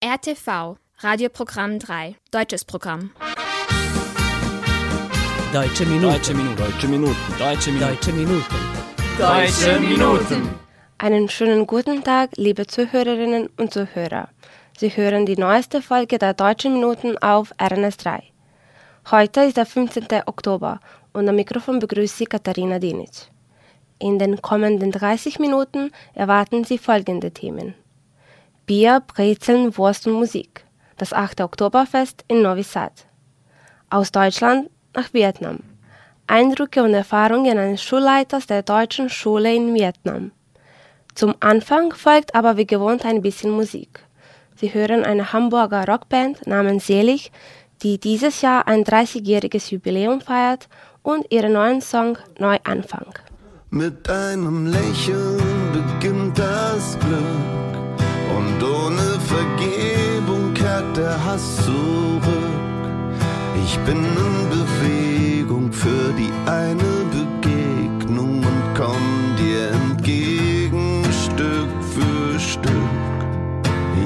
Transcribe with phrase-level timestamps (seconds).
[0.00, 3.10] RTV, Radioprogramm 3, deutsches Programm.
[5.52, 6.12] Deutsche Minuten.
[6.12, 6.56] Deutsche Minuten.
[6.56, 7.16] Deutsche Minuten.
[7.36, 7.82] Deutsche Minuten.
[7.82, 8.44] Deutsche Minuten.
[9.18, 10.54] Deutsche Minuten.
[10.98, 14.28] Einen schönen guten Tag, liebe Zuhörerinnen und Zuhörer.
[14.76, 18.22] Sie hören die neueste Folge der Deutschen Minuten auf RNS3.
[19.10, 20.06] Heute ist der 15.
[20.26, 20.78] Oktober
[21.12, 23.32] und am Mikrofon begrüßt Sie Katharina Dinic.
[23.98, 27.74] In den kommenden 30 Minuten erwarten Sie folgende Themen.
[28.68, 30.62] Bier, Brezeln, Wurst und Musik.
[30.98, 31.40] Das 8.
[31.40, 32.92] Oktoberfest in Novi Sad.
[33.88, 35.60] Aus Deutschland nach Vietnam.
[36.26, 40.32] Eindrücke und Erfahrungen eines Schulleiters der deutschen Schule in Vietnam.
[41.14, 44.00] Zum Anfang folgt aber wie gewohnt ein bisschen Musik.
[44.54, 47.32] Sie hören eine Hamburger Rockband namens Selig,
[47.80, 50.68] die dieses Jahr ein 30-jähriges Jubiläum feiert
[51.02, 53.14] und ihren neuen Song Neuanfang.
[53.70, 55.57] Mit einem Lächeln
[61.38, 62.22] Hass zurück.
[63.64, 72.72] Ich bin in Bewegung für die eine Begegnung und komm dir entgegen Stück für Stück.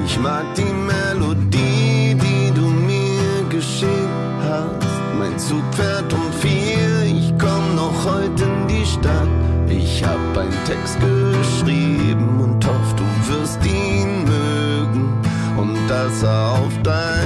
[0.05, 5.17] Ich mag die Melodie, die du mir geschickt hast.
[5.17, 9.33] Mein Zug fährt um vier, ich komm noch heute in die Stadt.
[9.67, 15.13] Ich hab einen Text geschrieben und hoffe, du wirst ihn mögen
[15.57, 17.22] und dass er auf deine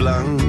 [0.00, 0.39] blanc.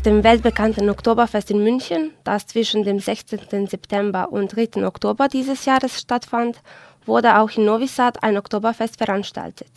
[0.00, 3.66] Nach dem weltbekannten Oktoberfest in München, das zwischen dem 16.
[3.66, 4.86] September und 3.
[4.86, 6.62] Oktober dieses Jahres stattfand,
[7.04, 9.68] wurde auch in Novi Sad ein Oktoberfest veranstaltet.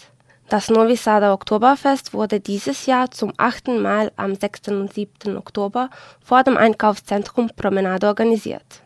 [0.47, 4.69] Das Novi Sader Oktoberfest wurde dieses Jahr zum achten Mal am 6.
[4.69, 5.35] und 7.
[5.35, 5.89] Oktober
[6.23, 8.81] vor dem Einkaufszentrum Promenade organisiert.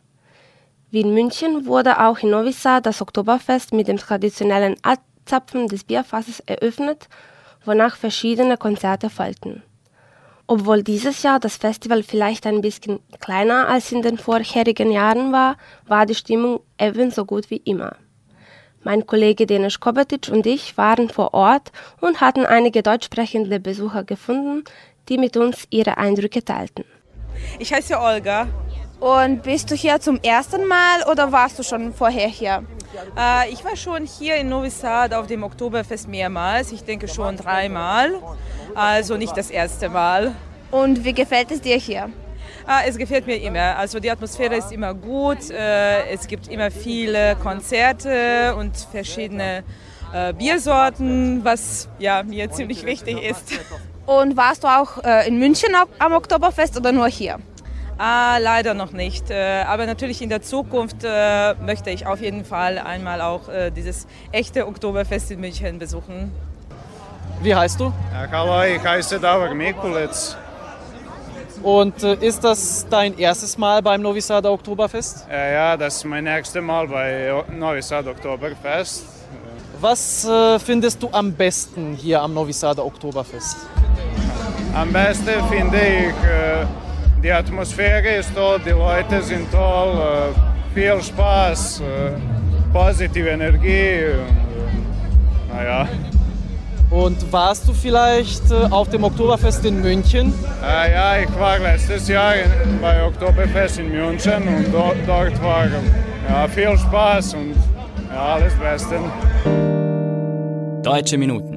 [0.90, 5.84] Wie in München wurde auch in Novi Sad das Oktoberfest mit dem traditionellen Abzapfen des
[5.84, 7.08] Bierfasses eröffnet,
[7.64, 9.62] wonach verschiedene Konzerte folgten.
[10.50, 15.58] Obwohl dieses Jahr das Festival vielleicht ein bisschen kleiner als in den vorherigen Jahren war,
[15.86, 17.98] war die Stimmung ebenso gut wie immer.
[18.82, 24.64] Mein Kollege Denis Kobetic und ich waren vor Ort und hatten einige deutschsprechende Besucher gefunden,
[25.10, 26.86] die mit uns ihre Eindrücke teilten.
[27.60, 28.48] Ich heiße Olga.
[29.00, 32.64] Und bist du hier zum ersten Mal oder warst du schon vorher hier?
[33.18, 36.72] Äh, ich war schon hier in Novi Sad auf dem Oktoberfest mehrmals.
[36.72, 38.20] Ich denke schon dreimal.
[38.74, 40.34] Also nicht das erste Mal.
[40.72, 42.10] Und wie gefällt es dir hier?
[42.68, 43.78] Äh, es gefällt mir immer.
[43.78, 45.52] Also die Atmosphäre ist immer gut.
[45.52, 49.64] Äh, es gibt immer viele Konzerte und verschiedene
[50.12, 53.60] äh, Biersorten, was ja mir ziemlich wichtig ist.
[54.08, 57.40] Und warst du auch in München am Oktoberfest oder nur hier?
[58.00, 59.32] Ah, leider noch nicht.
[59.32, 63.72] Äh, aber natürlich in der Zukunft äh, möchte ich auf jeden Fall einmal auch äh,
[63.72, 66.32] dieses echte Oktoberfest in München besuchen.
[67.42, 67.92] Wie heißt du?
[68.32, 70.12] Hallo, ich heiße Davor Mikulec.
[71.64, 75.26] Und ist das dein erstes Mal beim Novi Sad Oktoberfest?
[75.28, 79.06] Äh, ja, das ist mein erstes Mal bei Novi Sad Oktoberfest.
[79.80, 80.28] Was
[80.64, 83.58] findest du am besten hier am Novi Sad Oktoberfest?
[84.76, 86.66] Am besten finde ich, äh,
[87.24, 91.84] die Atmosphäre ist toll, die Leute sind toll, äh, viel Spaß, äh,
[92.72, 94.06] positive Energie.
[94.14, 95.88] Und, naja.
[96.90, 100.34] Und warst du vielleicht äh, auf dem Oktoberfest in München?
[100.64, 102.34] Äh, ja, ich war letztes Jahr
[102.82, 107.56] bei Oktoberfest in München und dort, dort war ja, viel Spaß und
[108.14, 109.00] ja, alles Beste.
[110.82, 111.57] Deutsche Minuten.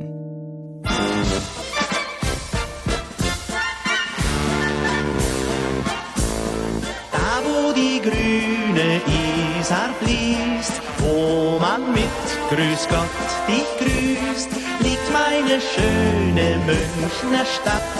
[9.70, 14.50] Isar fließt, wo man mit Grüß Gott dich grüßt,
[14.80, 17.98] liegt meine schöne Münchner Stadt,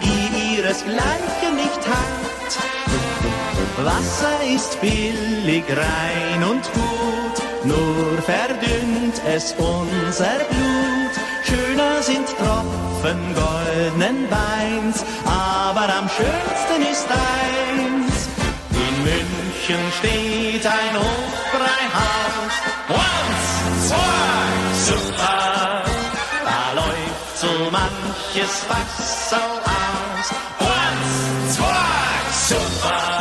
[0.00, 2.50] die ihresgleichen nicht hat.
[3.84, 11.14] Wasser ist billig, rein und gut, nur verdünnt es unser Blut.
[11.44, 17.71] Schöner sind Tropfen goldenen Weins, aber am schönsten ist eins.
[19.68, 22.54] In München steht ein Hofbräuhaus.
[22.88, 25.82] Once, zwei, super.
[26.44, 30.32] Da läuft so manches Wasser aus.
[30.58, 33.11] Once, zwei, super.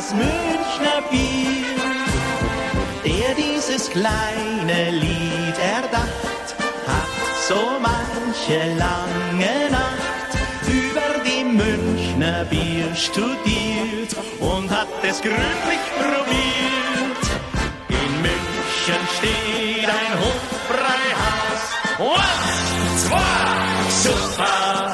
[0.00, 1.66] Das Münchner Bier.
[3.04, 6.46] Der dieses kleine Lied erdacht,
[6.90, 7.12] hat
[7.48, 10.32] so manche lange Nacht
[10.66, 17.24] über die Münchner Bier studiert und hat es gründlich probiert.
[17.88, 21.62] In München steht ein Hofbräuhaus.
[22.16, 23.50] Eins, zwei,
[24.04, 24.92] super.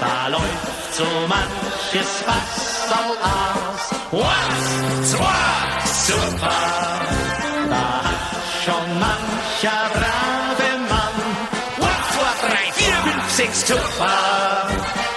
[0.00, 3.67] Da läuft so manches Wasser aus.
[4.10, 6.48] Eins, zwei, super.
[7.68, 11.16] Da hat schon mancher brave Mann.
[11.76, 14.68] Eins, zwei, drei, vier, fünf, sechs, super.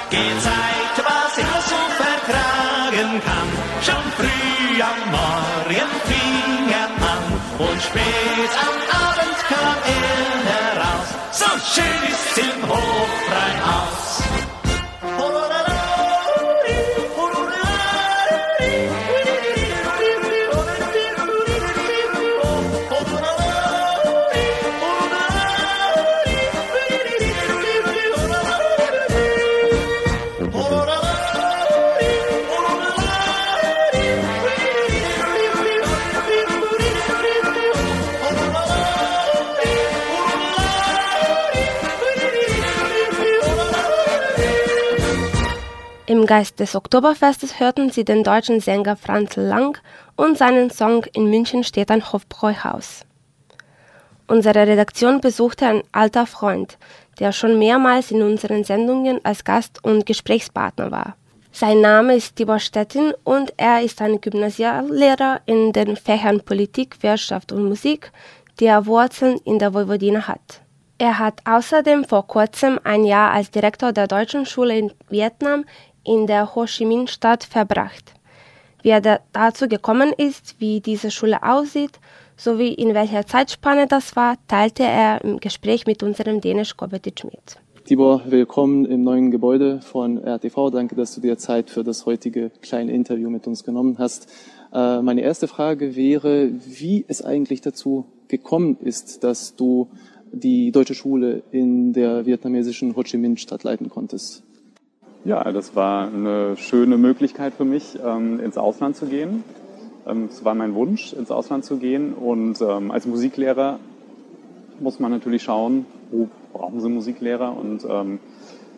[0.09, 3.49] Gezeigt, was er so vertragen kann.
[3.81, 7.25] Schon früh am Morgen fing er an
[7.59, 11.09] und spät am Abend kam er heraus.
[11.31, 12.20] So schön ist's
[46.21, 49.79] Im Geist des Oktoberfestes hörten Sie den deutschen Sänger Franz Lang
[50.15, 53.07] und seinen Song In München steht ein Hofbräuhaus.
[54.27, 56.77] Unsere Redaktion besuchte ein alter Freund,
[57.17, 61.15] der schon mehrmals in unseren Sendungen als Gast und Gesprächspartner war.
[61.51, 67.51] Sein Name ist Tibor Stettin und er ist ein Gymnasiallehrer in den Fächern Politik, Wirtschaft
[67.51, 68.11] und Musik,
[68.59, 70.61] die er Wurzeln in der Vojvodina hat.
[71.01, 75.65] Er hat außerdem vor kurzem ein Jahr als Direktor der deutschen Schule in Vietnam
[76.03, 78.13] in der Ho Chi Minh-Stadt verbracht.
[78.81, 81.99] Wie er dazu gekommen ist, wie diese Schule aussieht,
[82.35, 87.59] sowie in welcher Zeitspanne das war, teilte er im Gespräch mit unserem Dänisch Kobetic mit.
[87.85, 90.69] Tibor, willkommen im neuen Gebäude von RTV.
[90.71, 94.27] Danke, dass du dir Zeit für das heutige kleine Interview mit uns genommen hast.
[94.73, 99.89] Äh, meine erste Frage wäre, wie es eigentlich dazu gekommen ist, dass du
[100.31, 104.43] die deutsche Schule in der vietnamesischen Ho Chi Minh Stadt leiten konntest.
[105.23, 109.43] Ja, das war eine schöne Möglichkeit für mich, ähm, ins Ausland zu gehen.
[110.07, 112.13] Ähm, es war mein Wunsch, ins Ausland zu gehen.
[112.13, 113.79] Und ähm, als Musiklehrer
[114.79, 117.85] muss man natürlich schauen, wo brauchen sie Musiklehrer und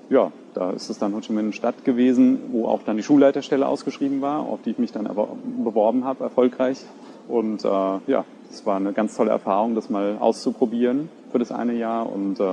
[0.10, 3.68] ja, da ist es dann Ho Chi Minh Stadt gewesen, wo auch dann die Schulleiterstelle
[3.68, 5.30] ausgeschrieben war, auf die ich mich dann aber
[5.64, 6.86] beworben habe, erfolgreich.
[7.28, 11.74] Und äh, ja, es war eine ganz tolle Erfahrung, das mal auszuprobieren für das eine
[11.74, 12.44] Jahr und äh,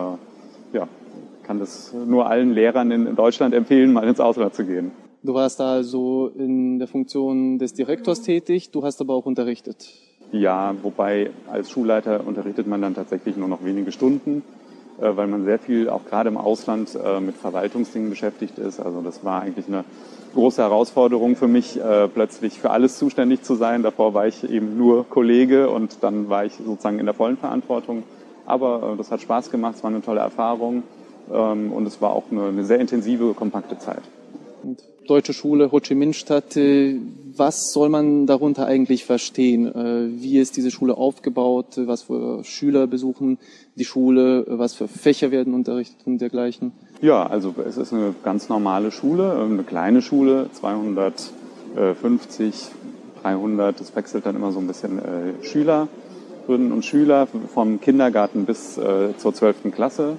[0.72, 0.88] ja,
[1.50, 4.92] kann das nur allen Lehrern in Deutschland empfehlen, mal ins Ausland zu gehen.
[5.24, 9.92] Du warst da also in der Funktion des Direktors tätig, du hast aber auch unterrichtet.
[10.30, 14.44] Ja, wobei als Schulleiter unterrichtet man dann tatsächlich nur noch wenige Stunden,
[15.00, 18.78] äh, weil man sehr viel auch gerade im Ausland äh, mit Verwaltungsdingen beschäftigt ist.
[18.78, 19.82] Also das war eigentlich eine
[20.34, 23.82] große Herausforderung für mich, äh, plötzlich für alles zuständig zu sein.
[23.82, 28.04] Davor war ich eben nur Kollege und dann war ich sozusagen in der vollen Verantwortung.
[28.46, 30.84] Aber das hat Spaß gemacht, es war eine tolle Erfahrung
[31.30, 34.02] und es war auch eine, sehr intensive, kompakte Zeit.
[34.62, 36.56] Und deutsche Schule, Ho Chi Minh Stadt,
[37.36, 39.66] was soll man darunter eigentlich verstehen?
[39.66, 41.66] Äh, wie ist diese Schule aufgebaut?
[41.76, 43.38] Was für Schüler besuchen
[43.76, 44.44] die Schule?
[44.48, 46.72] Was für Fächer werden unterrichtet und dergleichen?
[47.00, 52.68] Ja, also es ist eine ganz normale Schule, eine kleine Schule, 250,
[53.22, 58.76] 300, das wechselt dann immer so ein bisschen äh, Schülerinnen und Schüler vom Kindergarten bis
[58.76, 59.72] äh, zur 12.
[59.72, 60.18] Klasse.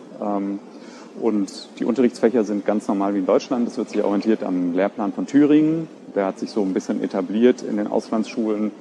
[1.20, 3.68] Und die Unterrichtsfächer sind ganz normal wie in Deutschland.
[3.68, 5.88] Das wird sich orientiert am Lehrplan von Thüringen.
[6.16, 8.72] Der hat sich so ein bisschen etabliert in den Auslandsschulen,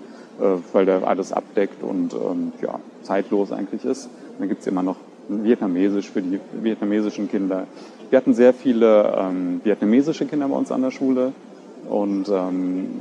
[0.41, 4.09] äh, weil der alles abdeckt und ähm, ja, zeitlos eigentlich ist.
[4.39, 4.97] dann gibt's immer noch
[5.29, 7.67] Vietnamesisch für die vietnamesischen Kinder.
[8.11, 11.33] Wir hatten sehr viele ähm, vietnamesische Kinder bei uns an der Schule
[11.89, 13.01] und ähm,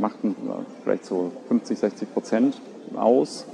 [0.00, 0.34] machten
[0.82, 2.60] vielleicht so 50, 60 Prozent
[2.96, 3.46] aus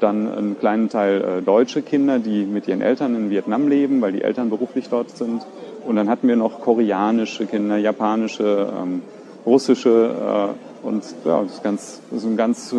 [0.00, 4.12] dann einen kleinen Teil äh, deutsche Kinder, die mit ihren Eltern in Vietnam leben, weil
[4.12, 5.42] die Eltern beruflich dort sind.
[5.86, 9.02] Und dann hatten wir noch koreanische Kinder, japanische, ähm,
[9.46, 10.14] russische
[10.54, 12.76] äh, und ja, das ist, ganz, das ist ein ganz äh,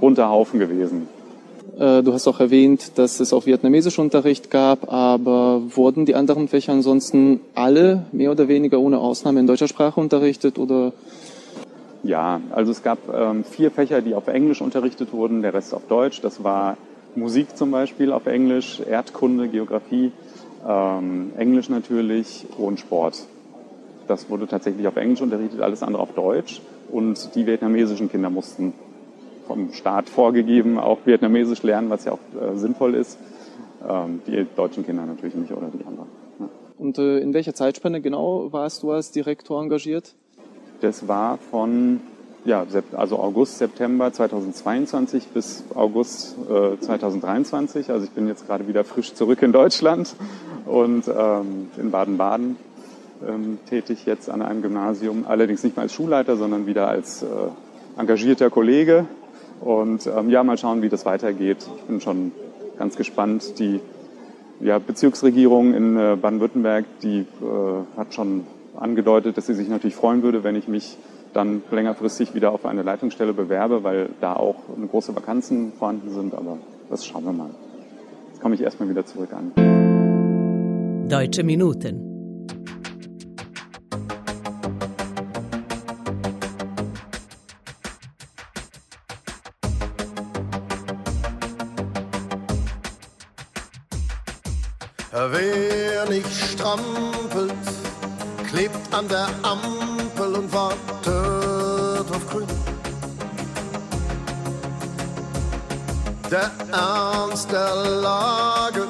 [0.00, 1.08] bunter Haufen gewesen.
[1.78, 6.48] Äh, du hast auch erwähnt, dass es auch vietnamesischen Unterricht gab, aber wurden die anderen
[6.48, 10.92] Fächer ansonsten alle mehr oder weniger ohne Ausnahme in deutscher Sprache unterrichtet oder
[12.04, 15.86] ja, also es gab ähm, vier Fächer, die auf Englisch unterrichtet wurden, der Rest auf
[15.88, 16.20] Deutsch.
[16.20, 16.76] Das war
[17.16, 20.12] Musik zum Beispiel auf Englisch, Erdkunde, Geografie,
[20.68, 23.26] ähm, Englisch natürlich und Sport.
[24.06, 26.60] Das wurde tatsächlich auf Englisch unterrichtet, alles andere auf Deutsch.
[26.92, 28.74] Und die vietnamesischen Kinder mussten
[29.46, 33.18] vom Staat vorgegeben auch Vietnamesisch lernen, was ja auch äh, sinnvoll ist.
[33.88, 36.08] Ähm, die deutschen Kinder natürlich nicht oder die anderen.
[36.38, 36.48] Ja.
[36.78, 40.14] Und äh, in welcher Zeitspanne genau warst du als Direktor engagiert?
[40.84, 42.00] Das war von
[42.44, 47.88] ja, also August, September 2022 bis August äh, 2023.
[47.88, 50.14] Also ich bin jetzt gerade wieder frisch zurück in Deutschland
[50.66, 52.56] und ähm, in Baden-Baden
[53.26, 55.24] ähm, tätig jetzt an einem Gymnasium.
[55.26, 57.26] Allerdings nicht mehr als Schulleiter, sondern wieder als äh,
[57.98, 59.06] engagierter Kollege.
[59.62, 61.66] Und ähm, ja, mal schauen, wie das weitergeht.
[61.78, 62.32] Ich bin schon
[62.78, 63.58] ganz gespannt.
[63.58, 63.80] Die
[64.60, 68.44] ja, Bezirksregierung in äh, Baden-Württemberg, die äh, hat schon
[68.76, 70.96] angedeutet, dass sie sich natürlich freuen würde, wenn ich mich
[71.32, 76.34] dann längerfristig wieder auf eine Leitungsstelle bewerbe, weil da auch eine große Vakanzen vorhanden sind.
[76.34, 77.50] Aber das schauen wir mal.
[78.30, 79.52] Jetzt komme ich erstmal wieder zurück an.
[81.08, 82.10] Deutsche Minuten.
[95.12, 97.52] Wer nicht strampelt,
[98.54, 102.46] klebt an der Ampel und wartet auf Grün.
[106.30, 108.86] Der Ernst der Lage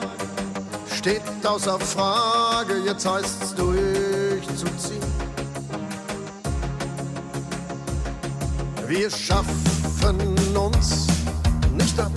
[0.95, 5.03] steht außer Frage, jetzt heißt's durchzuziehen.
[8.87, 11.07] Wir schaffen uns
[11.73, 12.13] nicht ab.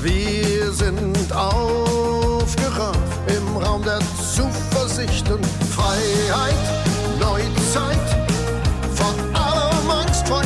[0.00, 4.19] Wir sind aufgerafft im Raum der Zukunft.
[4.40, 6.54] Zuversicht und Freiheit,
[7.18, 8.08] Neuzeit,
[8.94, 10.44] vor allem Angst frei.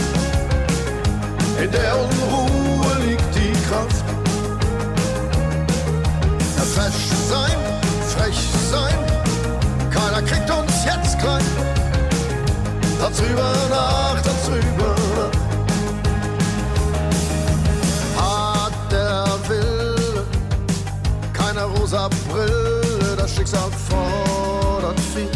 [1.63, 4.05] In der Unruhe liegt die Kraft.
[6.75, 7.57] Fesch sein,
[8.17, 8.95] frech sein,
[9.91, 11.45] keiner kriegt uns jetzt klein.
[12.99, 14.14] Darüber nach,
[23.89, 25.29] fordert viel.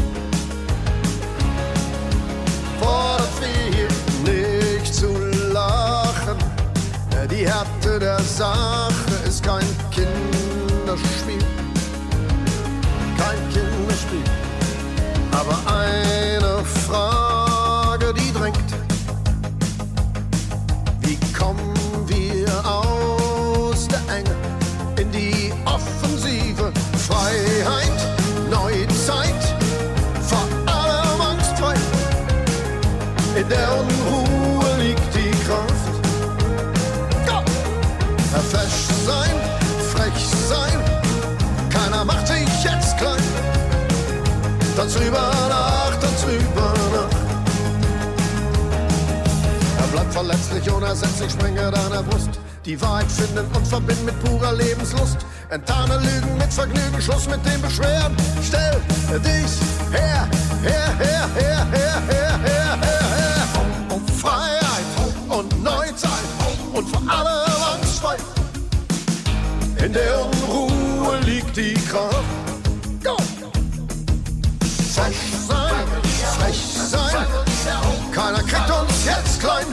[2.80, 3.88] Fordert viel,
[4.32, 5.08] nicht zu
[5.52, 6.36] lachen.
[7.30, 11.57] Die Härte der Sache ist kein Kinderspiel.
[44.88, 47.10] Tanz rüber nach, tanz rüber nach.
[49.82, 52.40] Er bleibt verletzlich, unersetzlich, sprenge deiner Brust.
[52.64, 55.18] Die Wahrheit finden und verbinden mit purer Lebenslust.
[55.50, 58.16] Enttarne Lügen mit Vergnügen, Schluss mit dem Beschweren.
[58.42, 58.80] Stell
[59.20, 59.60] dich
[59.92, 60.26] her,
[60.62, 63.48] her, her, her, her, her, her, her, her.
[63.90, 64.88] Um Freiheit
[65.28, 66.28] und Neuzeit
[66.72, 68.16] und vor allem angstfrei.
[69.84, 72.37] In der Unruhe liegt die Kraft.
[78.18, 79.66] Keiner kriegt uns jetzt klein.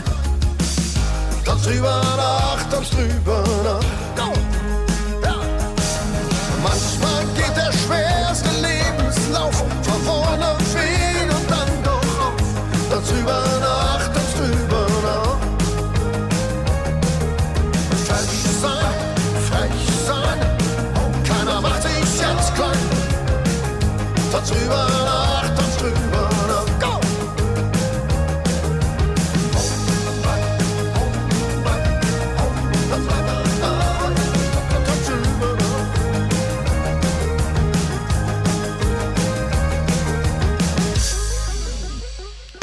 [1.44, 3.44] Tanz drüber nach, tanz drüber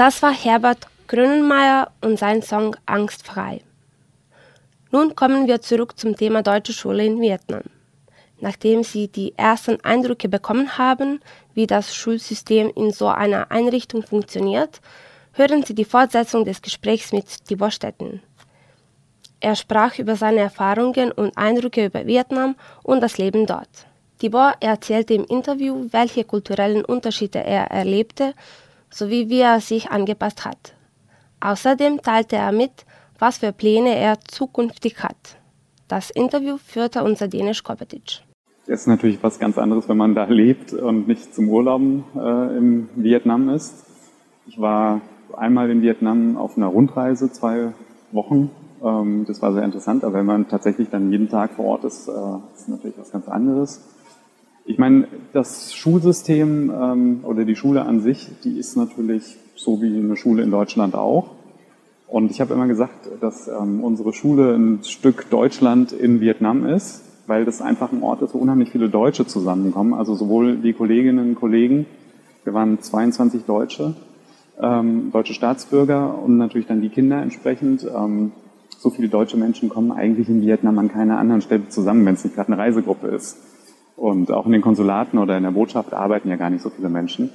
[0.04, 3.60] Das war Herbert Grönenmeier und sein Song Angstfrei.
[4.90, 7.62] Nun kommen wir zurück zum Thema deutsche Schule in Vietnam.
[8.40, 11.20] Nachdem Sie die ersten Eindrücke bekommen haben,
[11.54, 14.80] wie das Schulsystem in so einer Einrichtung funktioniert,
[15.34, 18.20] hören Sie die Fortsetzung des Gesprächs mit Tibor Stetten.
[19.38, 23.86] Er sprach über seine Erfahrungen und Eindrücke über Vietnam und das Leben dort.
[24.18, 28.34] Tibor erzählte im Interview, welche kulturellen Unterschiede er erlebte
[28.92, 30.74] sowie wie er sich angepasst hat.
[31.40, 32.84] Außerdem teilte er mit,
[33.18, 35.38] was für Pläne er zukünftig hat.
[35.88, 38.22] Das Interview führte unser Dänisch Kopetic.
[38.66, 42.56] Es ist natürlich was ganz anderes, wenn man da lebt und nicht zum Urlauben äh,
[42.56, 43.84] in Vietnam ist.
[44.46, 45.00] Ich war
[45.36, 47.72] einmal in Vietnam auf einer Rundreise, zwei
[48.12, 48.50] Wochen.
[48.82, 52.08] Ähm, das war sehr interessant, aber wenn man tatsächlich dann jeden Tag vor Ort ist,
[52.08, 52.12] äh,
[52.54, 53.82] ist natürlich was ganz anderes.
[54.64, 59.96] Ich meine, das Schulsystem ähm, oder die Schule an sich, die ist natürlich so wie
[59.96, 61.30] eine Schule in Deutschland auch.
[62.06, 67.02] Und ich habe immer gesagt, dass ähm, unsere Schule ein Stück Deutschland in Vietnam ist,
[67.26, 69.94] weil das einfach ein Ort ist, wo unheimlich viele Deutsche zusammenkommen.
[69.94, 71.86] Also sowohl die Kolleginnen und Kollegen,
[72.44, 73.94] wir waren 22 Deutsche,
[74.60, 77.84] ähm, deutsche Staatsbürger und natürlich dann die Kinder entsprechend.
[77.84, 78.30] Ähm,
[78.78, 82.24] so viele deutsche Menschen kommen eigentlich in Vietnam an keiner anderen Stelle zusammen, wenn es
[82.24, 83.38] nicht gerade eine Reisegruppe ist.
[83.96, 86.88] Und auch in den Konsulaten oder in der Botschaft arbeiten ja gar nicht so viele
[86.88, 87.30] Menschen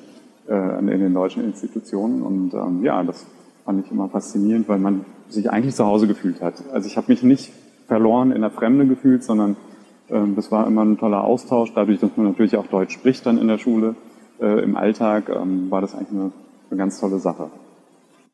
[0.48, 2.22] äh, in den deutschen Institutionen.
[2.22, 3.26] Und ähm, ja, das
[3.64, 6.56] fand ich immer faszinierend, weil man sich eigentlich zu Hause gefühlt hat.
[6.72, 7.52] Also ich habe mich nicht
[7.88, 9.56] verloren in der Fremde gefühlt, sondern
[10.10, 11.74] ähm, das war immer ein toller Austausch.
[11.74, 13.96] Dadurch, dass man natürlich auch Deutsch spricht dann in der Schule,
[14.40, 16.32] äh, im Alltag, ähm, war das eigentlich eine,
[16.70, 17.50] eine ganz tolle Sache.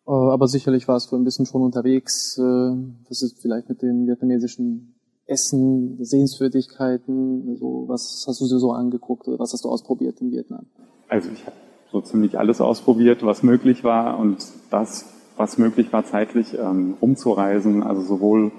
[0.08, 2.38] Äh, Aber sicherlich warst du ein bisschen schon unterwegs.
[2.38, 4.96] äh, Was ist vielleicht mit den vietnamesischen
[5.34, 7.58] Essen, Sehenswürdigkeiten?
[7.58, 10.66] So, was hast du dir so angeguckt oder was hast du ausprobiert in Vietnam?
[11.10, 11.56] Also ich habe
[11.92, 14.38] so ziemlich alles ausprobiert, was möglich war und
[14.70, 18.52] das, was möglich war zeitlich, ähm, umzureisen, also sowohl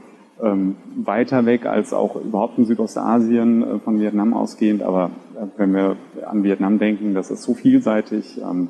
[0.42, 4.82] ähm, weiter weg als auch überhaupt in Südostasien äh, von Vietnam ausgehend.
[4.82, 8.40] Aber äh, wenn wir an Vietnam denken, das ist so vielseitig.
[8.42, 8.68] Ähm,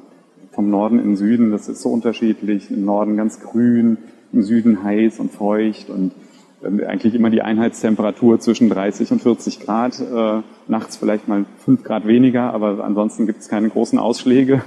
[0.55, 2.71] vom Norden in den Süden, das ist so unterschiedlich.
[2.71, 3.99] Im Norden ganz grün,
[4.33, 6.13] im Süden heiß und feucht und
[6.87, 12.07] eigentlich immer die Einheitstemperatur zwischen 30 und 40 Grad, äh, nachts vielleicht mal 5 Grad
[12.07, 14.63] weniger, aber ansonsten gibt es keine großen Ausschläge,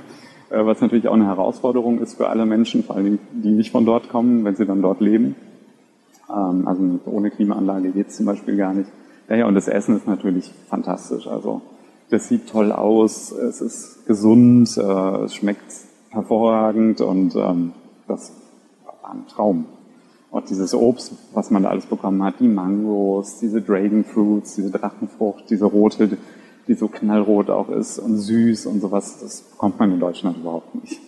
[0.49, 3.85] äh, was natürlich auch eine Herausforderung ist für alle Menschen, vor allem die nicht von
[3.85, 5.35] dort kommen, wenn sie dann dort leben.
[6.29, 8.89] Ähm, also ohne Klimaanlage geht es zum Beispiel gar nicht.
[9.29, 11.27] Ja, ja, und das Essen ist natürlich fantastisch.
[11.27, 11.61] Also
[12.09, 15.73] das sieht toll aus, es ist gesund, äh, es schmeckt
[16.09, 17.73] hervorragend und ähm,
[18.07, 18.31] das
[18.85, 19.65] war ein Traum.
[20.29, 24.71] Und dieses Obst, was man da alles bekommen hat, die Mangos, diese Dragon Fruits, diese
[24.71, 26.17] Drachenfrucht, diese rote,
[26.67, 30.75] die so knallrot auch ist und süß und sowas, das bekommt man in Deutschland überhaupt
[30.75, 30.99] nicht.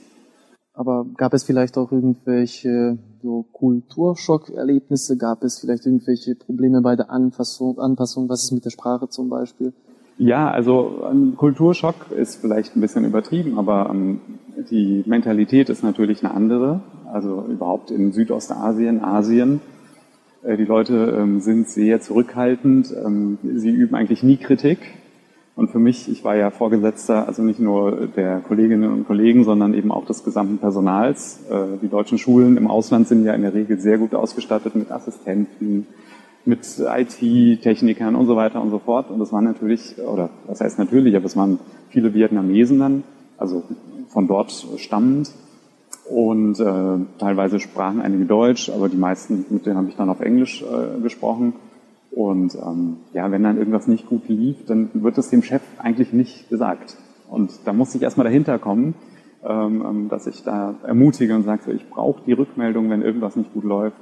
[0.73, 5.17] Aber gab es vielleicht auch irgendwelche so Kulturschock-Erlebnisse?
[5.17, 8.29] Gab es vielleicht irgendwelche Probleme bei der Anpassung, Anpassung?
[8.29, 9.73] Was ist mit der Sprache zum Beispiel?
[10.17, 14.21] Ja, also ein Kulturschock ist vielleicht ein bisschen übertrieben, aber ähm,
[14.69, 16.81] die Mentalität ist natürlich eine andere.
[17.11, 19.61] Also überhaupt in Südostasien, Asien.
[20.43, 22.93] Äh, die Leute ähm, sind sehr zurückhaltend.
[23.05, 24.79] Ähm, sie üben eigentlich nie Kritik.
[25.55, 29.73] Und für mich, ich war ja Vorgesetzter, also nicht nur der Kolleginnen und Kollegen, sondern
[29.73, 31.39] eben auch des gesamten Personals.
[31.49, 34.91] Äh, die deutschen Schulen im Ausland sind ja in der Regel sehr gut ausgestattet mit
[34.91, 35.87] Assistenten,
[36.45, 39.09] mit IT-Technikern und so weiter und so fort.
[39.09, 43.03] Und das waren natürlich, oder das heißt natürlich, aber es waren viele Vietnamesen dann,
[43.37, 43.63] also
[44.07, 45.31] von dort stammend.
[46.09, 50.21] Und äh, teilweise sprachen einige Deutsch, aber die meisten, mit denen habe ich dann auf
[50.21, 51.53] Englisch äh, gesprochen.
[52.09, 56.11] Und ähm, ja, wenn dann irgendwas nicht gut lief, dann wird es dem Chef eigentlich
[56.11, 56.97] nicht gesagt.
[57.29, 58.95] Und da muss ich erstmal dahinter kommen,
[59.47, 63.35] ähm, ähm dass ich da ermutige und sage, so, ich brauche die Rückmeldung, wenn irgendwas
[63.35, 63.97] nicht gut läuft.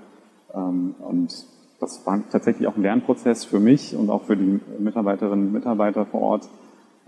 [0.55, 1.45] Ähm, und
[1.81, 6.05] das war tatsächlich auch ein Lernprozess für mich und auch für die Mitarbeiterinnen und Mitarbeiter
[6.05, 6.49] vor Ort.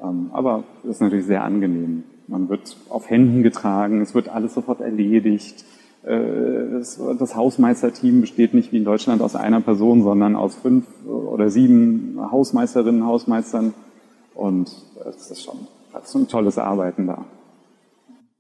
[0.04, 2.04] Ähm, aber ist natürlich sehr angenehm.
[2.30, 5.66] Man wird auf Händen getragen, es wird alles sofort erledigt.
[6.04, 6.80] Äh,
[7.18, 12.20] das Hausmeisterteam besteht nicht wie in Deutschland aus einer Person, sondern aus fünf oder sieben
[12.20, 13.74] Hausmeisterinnen, Hausmeistern.
[14.36, 14.72] Und
[15.10, 15.68] es ist schon
[16.22, 17.26] ein tolles Arbeiten da.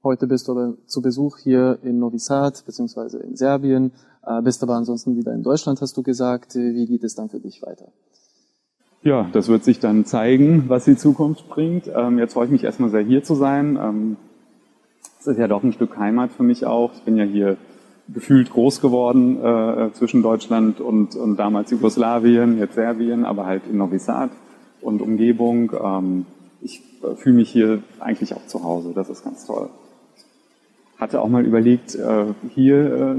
[0.03, 3.91] Heute bist du zu Besuch hier in Novi Sad beziehungsweise in Serbien.
[4.23, 6.53] Äh, bist aber ansonsten wieder in Deutschland, hast du gesagt.
[6.53, 7.87] Wie geht es dann für dich weiter?
[9.01, 11.89] Ja, das wird sich dann zeigen, was die Zukunft bringt.
[11.93, 13.79] Ähm, jetzt freue ich mich erstmal sehr hier zu sein.
[13.81, 14.17] Ähm,
[15.21, 16.91] es ist ja doch ein Stück Heimat für mich auch.
[16.93, 17.55] Ich bin ja hier
[18.13, 23.77] gefühlt groß geworden äh, zwischen Deutschland und, und damals Jugoslawien, jetzt Serbien, aber halt in
[23.77, 24.31] Novi Sad
[24.81, 25.71] und Umgebung.
[25.81, 26.25] Ähm,
[26.61, 28.91] ich äh, fühle mich hier eigentlich auch zu Hause.
[28.93, 29.69] Das ist ganz toll.
[30.97, 33.15] Hatte auch mal überlegt, äh, hier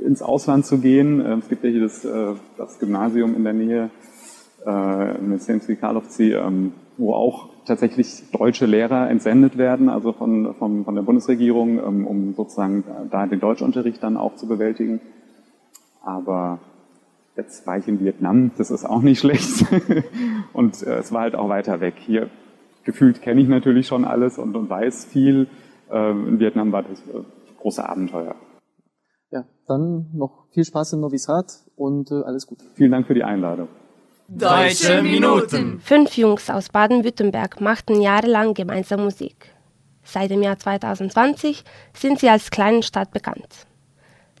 [0.00, 1.20] äh, ins Ausland zu gehen.
[1.20, 3.90] Ähm, es gibt ja hier das, äh, das Gymnasium in der Nähe
[4.66, 10.84] äh, mit Semski Karlovci, ähm, wo auch tatsächlich deutsche Lehrer entsendet werden, also von, von,
[10.84, 15.00] von der Bundesregierung, ähm, um sozusagen da den Deutschunterricht dann auch zu bewältigen.
[16.02, 16.60] Aber
[17.36, 19.64] jetzt war ich in Vietnam, das ist auch nicht schlecht.
[20.52, 21.94] und äh, es war halt auch weiter weg.
[21.98, 22.30] Hier
[22.84, 25.48] gefühlt kenne ich natürlich schon alles und, und weiß viel.
[25.90, 27.22] Ähm, in Vietnam war das äh,
[27.60, 28.36] große Abenteuer.
[29.30, 31.46] Ja, dann noch viel Spaß in Novi Sad
[31.76, 32.64] und äh, alles Gute.
[32.74, 33.68] Vielen Dank für die Einladung.
[34.26, 35.80] Deutsche Minuten.
[35.80, 39.52] Fünf Jungs aus Baden-Württemberg machten jahrelang gemeinsam Musik.
[40.02, 43.66] Seit dem Jahr 2020 sind sie als kleine Stadt bekannt.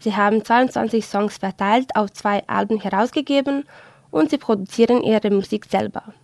[0.00, 3.64] Sie haben 22 Songs verteilt auf zwei Alben herausgegeben
[4.10, 6.14] und sie produzieren ihre Musik selber.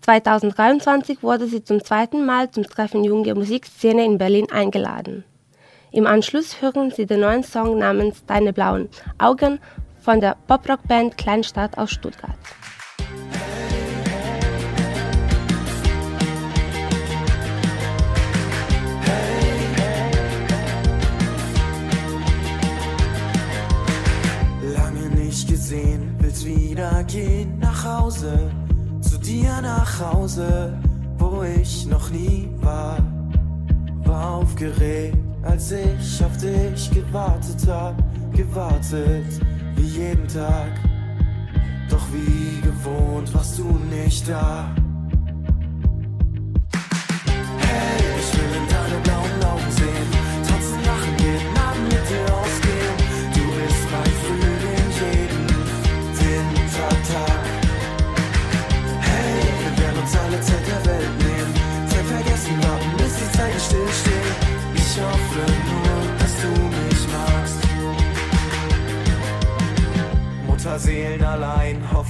[0.00, 5.22] 2023 wurde sie zum zweiten Mal zum Treffen Junge Musikszene in Berlin eingeladen.
[5.92, 9.60] Im Anschluss hören Sie den neuen Song namens Deine blauen Augen
[10.00, 12.36] von der Poprock-Band Kleinstadt aus Stuttgart.
[24.74, 28.50] Lange nicht gesehen, willst wieder gehen nach Hause,
[29.00, 30.78] zu dir nach Hause,
[31.18, 32.98] wo ich noch nie war.
[34.04, 37.94] War aufgeregt als ich auf dich gewartet hab,
[38.32, 39.26] gewartet
[39.82, 40.72] jeden Tag.
[41.90, 44.74] Doch wie gewohnt warst du nicht da.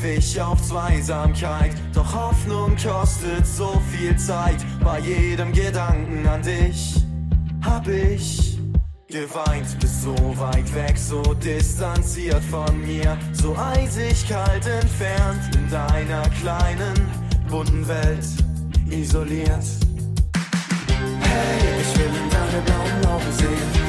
[0.04, 1.74] Ich auf Zweisamkeit.
[1.94, 7.02] Doch Hoffnung kostet so viel Zeit bei jedem Gedanken an dich.
[7.87, 8.58] ich
[9.08, 16.28] geweint, bist so weit weg, so distanziert von mir, so eisig kalt entfernt in deiner
[16.40, 16.94] kleinen,
[17.48, 18.26] bunten Welt
[18.90, 19.64] isoliert.
[21.20, 23.88] Hey, ich will in deine blauen Augen sehen,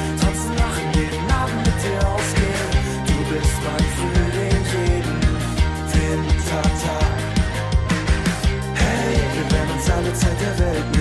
[10.20, 10.99] Zeit der Welt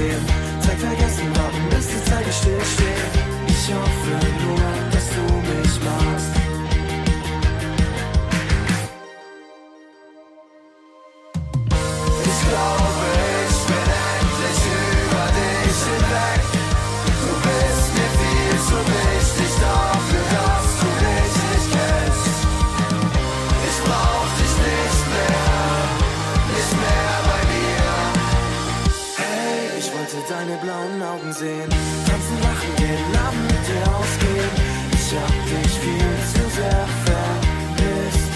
[31.09, 31.69] Augen sehen,
[32.05, 34.53] tanzen, lachen, jeden Abend mit dir ausgehen.
[34.93, 38.31] Ich hab dich viel zu sehr vermisst.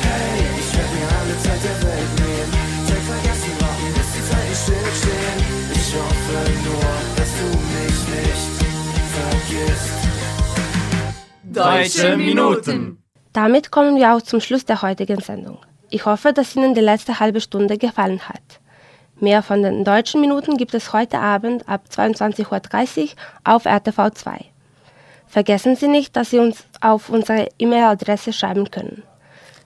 [0.00, 2.52] Hey, ich werd mir alle Zeit der Welt nehmen.
[2.88, 5.38] Zeit vergessen, warten, bis die Zeit nicht stillstehen.
[5.80, 8.50] Ich hoffe nur, dass du mich nicht
[9.16, 9.98] vergisst.
[11.44, 13.02] Deutsche Minuten.
[13.34, 15.58] Damit kommen wir auch zum Schluss der heutigen Sendung.
[15.90, 18.57] Ich hoffe, dass Ihnen die letzte halbe Stunde gefallen hat.
[19.20, 23.08] Mehr von den deutschen Minuten gibt es heute Abend ab 22.30 Uhr
[23.42, 24.44] auf RTV 2.
[25.26, 29.02] Vergessen Sie nicht, dass Sie uns auf unsere E-Mail-Adresse schreiben können.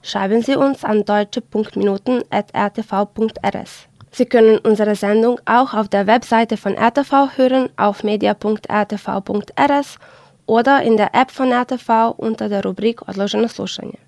[0.02, 3.88] Schreiben Sie uns an deutsche.minuten.rtv.rs.
[4.10, 9.98] Sie können unsere Sendung auch auf der Webseite von RTV hören auf media.rtv.rs
[10.46, 13.98] oder in der App von RTV unter der Rubrik Odloženo slušanje.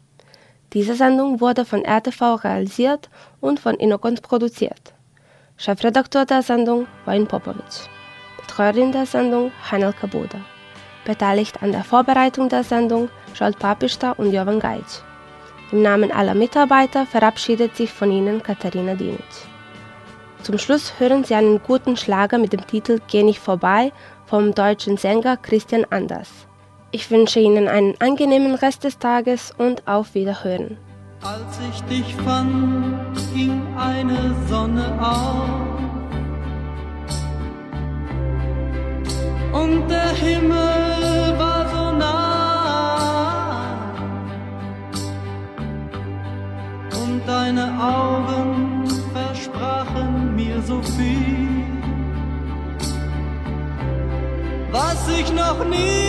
[0.72, 4.93] Diese Sendung wurde von RTV realisiert und von Inokons produziert.
[5.56, 7.88] Chefredakteur der Sendung Wayne Popovic.
[8.40, 10.40] Betreuerin der Sendung Heinel Kabuda.
[11.04, 15.02] Beteiligt an der Vorbereitung der Sendung Scholt Papista und Jovan Gajic.
[15.70, 19.22] Im Namen aller Mitarbeiter verabschiedet sich von Ihnen Katharina Dinic.
[20.42, 23.92] Zum Schluss hören Sie einen guten Schlager mit dem Titel Geh nicht vorbei
[24.26, 26.30] vom deutschen Sänger Christian Anders.
[26.90, 30.78] Ich wünsche Ihnen einen angenehmen Rest des Tages und auf Wiederhören.
[31.22, 34.33] Als ich dich fand, ging eine
[34.64, 35.50] Sonne auf.
[39.52, 43.34] Und der Himmel war so nah.
[47.02, 51.66] Und deine Augen versprachen mir so viel,
[54.72, 56.03] was ich noch nie,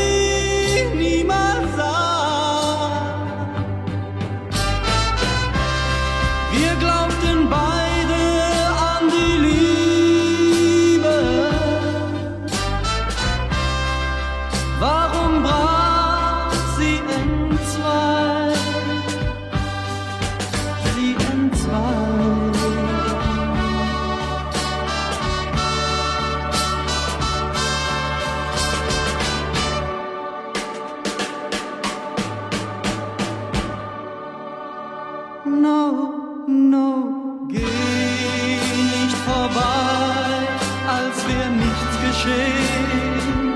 [35.45, 40.47] No, no, geh nicht vorbei,
[40.87, 43.53] als wär nichts geschehen.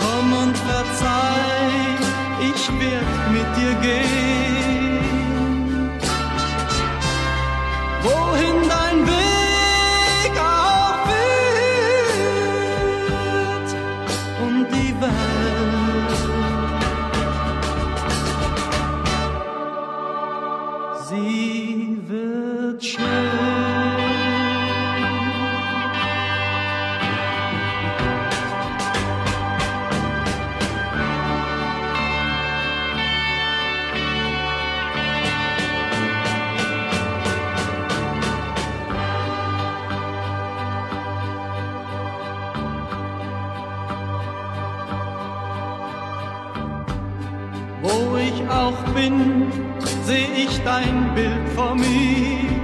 [0.01, 1.99] Komm und verzeih,
[2.41, 4.18] ich werd mit dir gehen.
[48.99, 49.47] Bin,
[50.05, 52.58] seh ich dein Bild vor mir.